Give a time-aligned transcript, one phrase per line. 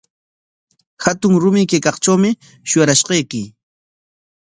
[1.05, 2.31] Hatun rumi kaykaqtrawmi
[2.69, 3.43] shuyarashqayki.